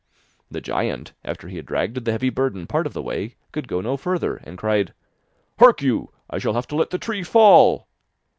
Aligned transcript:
The 0.49 0.61
giant, 0.61 1.13
after 1.23 1.47
he 1.47 1.57
had 1.57 1.67
dragged 1.67 2.05
the 2.05 2.11
heavy 2.11 2.31
burden 2.31 2.65
part 2.65 2.87
of 2.87 2.93
the 2.93 3.03
way, 3.03 3.35
could 3.51 3.67
go 3.67 3.81
no 3.81 3.97
further, 3.97 4.37
and 4.37 4.57
cried: 4.57 4.95
'Hark 5.59 5.83
you, 5.83 6.11
I 6.27 6.39
shall 6.39 6.53
have 6.55 6.65
to 6.69 6.75
let 6.75 6.89
the 6.89 6.97
tree 6.97 7.21
fall! 7.21 7.87